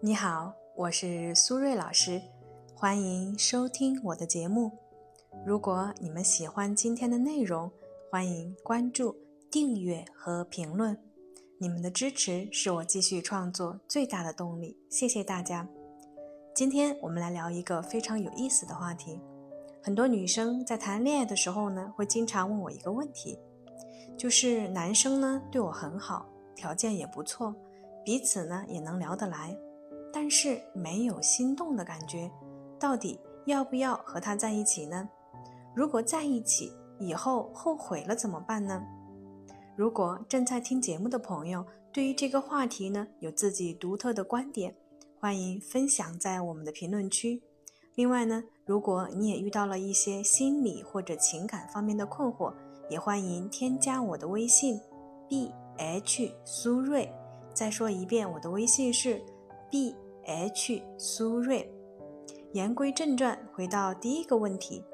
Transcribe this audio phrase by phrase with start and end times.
[0.00, 2.22] 你好，我是苏瑞老师，
[2.72, 4.70] 欢迎收听我的节目。
[5.44, 7.68] 如果你们喜欢今天的内容，
[8.08, 9.16] 欢迎关注、
[9.50, 10.96] 订阅和评论。
[11.58, 15.68] 你们的支持是我继续创作最大的动力，谢谢大家。
[16.54, 19.20] 今天我们来聊一个非常有意思的话题。
[19.82, 23.36] 很多女生在谈恋爱的时候呢，会经常问我一个问题，
[24.16, 26.24] 就是男生呢对我很好，
[26.54, 27.52] 条件也不错，
[28.04, 29.58] 彼此呢也能聊得来。
[30.20, 32.28] 但是没有心动的感觉，
[32.76, 35.08] 到底要不要和他在一起呢？
[35.76, 38.84] 如果在一起以后后悔了怎么办呢？
[39.76, 44.74] 如果正在听节目的朋友对于这个话题呢有自己独特的观点，
[45.20, 47.40] 欢迎分享在我们的评论区。
[47.94, 52.52] 另外呢，如果你也遇到了一些心理或者情感方面的困惑，
[52.90, 54.80] 也欢迎添加我的微信
[55.28, 57.08] b h 苏瑞。
[57.54, 59.22] 再说一遍，我的微信是。
[59.70, 59.94] B
[60.28, 61.72] H 苏瑞，
[62.52, 64.84] 言归正传，回到第一个问题：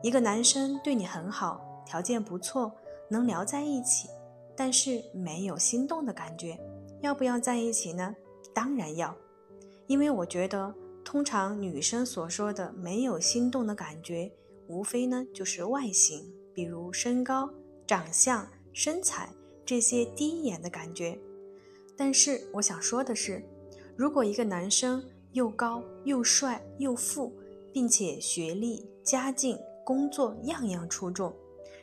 [0.00, 2.72] 一个男生对你很好，条件不错，
[3.10, 4.08] 能聊在一起，
[4.54, 6.56] 但是没有心动的感觉，
[7.00, 8.14] 要不要在一起呢？
[8.54, 9.12] 当然要，
[9.88, 10.72] 因为我觉得，
[11.04, 14.30] 通常女生所说的没有心动的感觉，
[14.68, 17.50] 无非呢就是外形，比如身高、
[17.88, 19.30] 长相、身材
[19.64, 21.18] 这些第一眼的感觉。
[21.96, 23.42] 但是我想说的是。
[23.96, 25.02] 如果一个男生
[25.32, 27.32] 又高又帅又富，
[27.72, 31.34] 并且学历、家境、工作样样出众，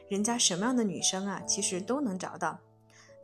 [0.07, 2.59] 人家什么样的女生啊，其实都能找到。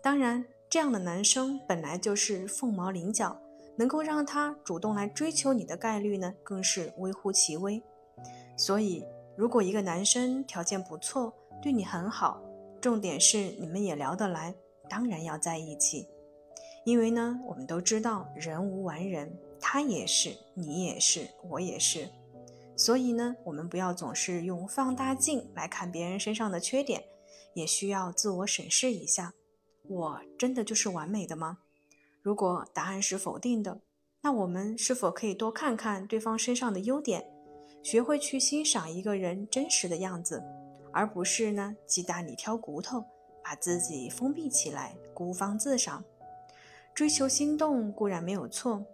[0.01, 3.39] 当然，这样的男生本来就是凤毛麟角，
[3.75, 7.81] 能够让他主动来追求你的概率呢，更是微乎其微。
[8.57, 11.31] 所以，如果一个男生条件不错，
[11.61, 12.41] 对你很好，
[12.81, 14.55] 重点是你们也聊得来，
[14.89, 16.07] 当然要在一起。
[16.89, 22.09] 因为呢，我们都知道人无完人，他也是，你也是，我也是。
[22.75, 27.03] 所以呢，我们不要总是用放大镜来看别人身上的缺点，
[27.53, 29.35] 也需要自我审视一下：
[29.87, 31.59] 我真的就是完美的吗？
[32.23, 33.81] 如果答案是否定的，
[34.23, 37.23] 那我们是否可以多看看对方身上的优点，
[37.83, 40.43] 学会去欣赏一个人真实的样子，
[40.91, 43.05] 而不是呢鸡蛋里挑骨头，
[43.43, 46.03] 把自己封闭起来，孤芳自赏。
[46.99, 48.85] 追求心动固然没有错，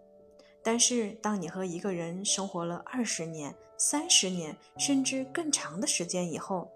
[0.62, 6.70] 但是当你和一个人生活了二十年、三十年，甚至更长的时间以后，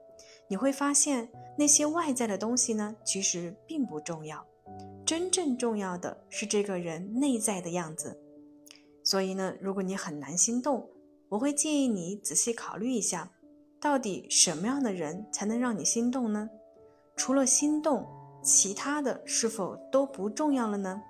[0.47, 4.44] 你会发现那些外在的东西呢，其实并不重要。
[5.06, 8.19] 真正重要的是这个人内在的样子。
[9.03, 10.89] 所以呢，如果你很难心动，
[11.29, 13.29] 我会建议你仔细考虑一下，
[13.79, 16.50] 到底什么样的人才能让你心动呢？
[17.16, 18.07] 除了心动，
[18.41, 21.03] 其他的是否都不重要了呢？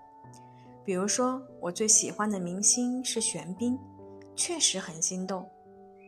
[0.89, 3.77] 比如说，我最喜欢的明星是玄彬，
[4.35, 5.47] 确实很心动，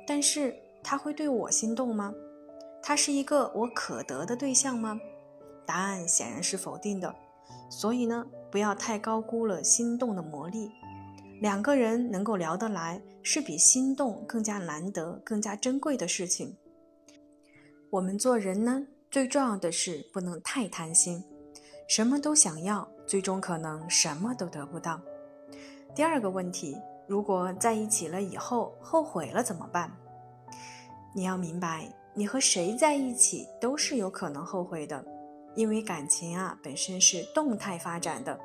[0.07, 2.11] 但是他会对我心动吗？
[2.81, 4.99] 他是一个我可得的对象吗？
[5.67, 7.13] 答案显然是否定的。
[7.69, 10.71] 所以呢，不要太高估了心动的魔力。
[11.41, 16.57] 两个人能够聊得来，是比心动更加难得、更加珍贵的事情。
[17.91, 21.23] 我们做人呢，最重要的是不能太贪心，
[21.87, 22.90] 什么都想要。
[23.11, 24.97] 最终可能什么都得不到。
[25.93, 26.77] 第二个问题，
[27.09, 29.91] 如果在一起了以后后悔了怎么办？
[31.13, 35.03] 你要明白，你和谁在一起都是有可能后悔的，
[35.55, 38.39] 因为感情啊本身是动态发展的。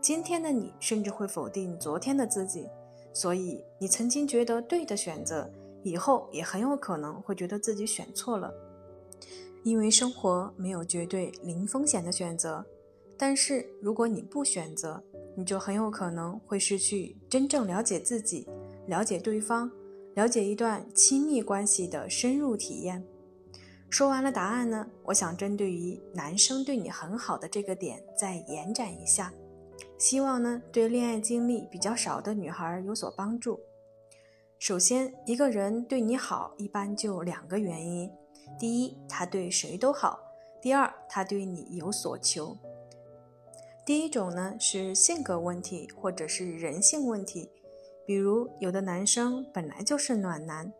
[0.00, 2.68] 今天的你甚至会否定昨天的自己，
[3.12, 5.48] 所以你曾经觉得对的选择，
[5.84, 8.52] 以后也很有可能会觉得自己选错了。
[9.62, 12.66] 因为生活没有绝对零风险的选择。
[13.24, 15.00] 但是，如果你不选择，
[15.36, 18.48] 你就很有可能会失去真正了解自己、
[18.88, 19.70] 了解对方、
[20.16, 23.06] 了解一段亲密关系的深入体验。
[23.88, 29.32] 说完了答案呢，我想针对于男生对你很好的这个点再延展一下，
[29.96, 33.60] 希望呢对恋爱经历比较少的女孩有所帮助。
[34.58, 38.10] 首先，一个人对你好，一般就两个原因：
[38.58, 40.18] 第一，他对谁都好；
[40.60, 42.58] 第二，他对你有所求。
[43.84, 47.50] 第一种呢是性格问题，或者是人性问题，
[48.06, 50.72] 比如有的男生本来就是暖男，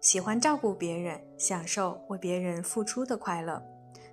[0.00, 3.60] 喜欢照顾别人，享受为别人付出的快乐，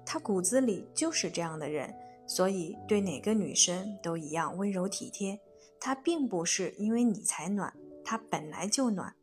[0.04, 1.94] 他骨子里就是这样的人，
[2.26, 5.40] 所以对哪个女生都一样温柔体贴。
[5.80, 7.72] 他并不是因为你才暖，
[8.04, 9.14] 他本来就暖，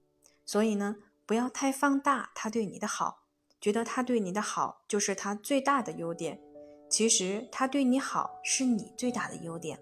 [0.44, 0.94] 所以呢，
[1.26, 3.24] 不要太放大他对你的好，
[3.60, 6.40] 觉得他对你的好就是他最大的优点。
[6.88, 9.78] 其实他对你好是你最大的优点。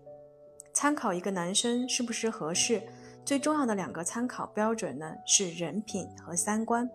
[0.72, 2.82] 参考一个男生是不是合适，
[3.24, 6.90] 最重要的两个参考标准呢是人品和三观。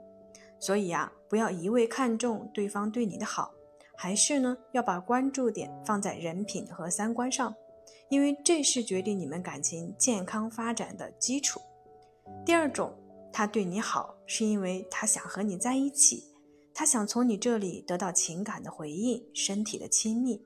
[0.59, 3.53] 所以呀，不要一味看重对方对你的好，
[3.95, 7.55] 还是呢要把关注点放在人品和三观上，
[8.09, 11.61] 因为这是决定你们感情健康发展的基础。
[12.45, 12.93] 第二种，
[13.31, 16.28] 他对你好是因为他想和你在一起，
[16.79, 20.41] 他想从你这里得到情感的回应、身体的亲密，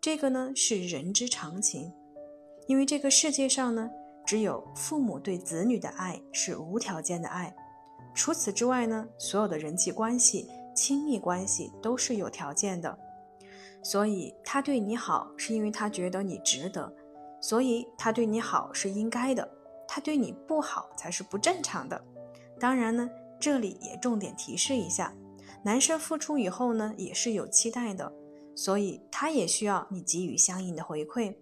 [0.00, 1.92] 这个呢是人之常情。
[2.66, 3.90] 因为这个世界上呢，
[4.24, 7.54] 只有父母对子女的爱是无条件的爱。
[8.14, 12.98] 除此之外呢，所有的人际关系、亲密关系都是有条件的，
[13.82, 16.90] 所以他对你好是因为他觉得你值得，
[17.42, 19.46] 所以他对你好是应该的，
[19.86, 22.02] 他对你不好才是不正常的。
[22.58, 25.14] 当然呢，这里也重点提示一下，
[25.62, 28.12] 男生付出以后呢，也是有期待的，
[28.54, 31.36] 所以他也需要你给予相应的回馈。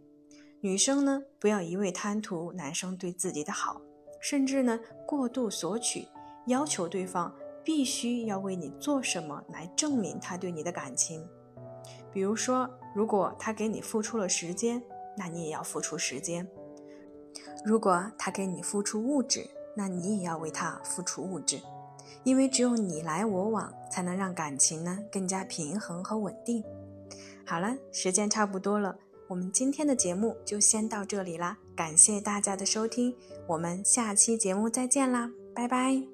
[0.61, 3.81] 女生呢，不要一味贪图男生对自己的好，
[4.21, 6.07] 甚至呢过度索取。
[6.47, 7.33] 要求对方
[7.65, 11.25] 必须要为你做什么来证明他对你的感情，
[12.13, 14.83] 比如说，如果他给你付出了时间，
[15.17, 16.45] 那你也要付出时间；
[17.65, 21.61] 如果他给你付出物质，那你也要为他付出物质，
[22.25, 26.63] 因为只有你来我往，才能让感情呢更加平衡和稳定。
[27.45, 28.97] 好了，时间差不多了，
[29.29, 33.15] 我们今天的节目就先到这里啦，感谢大家的收听，
[33.47, 36.12] 我们下期节目再见啦，拜拜。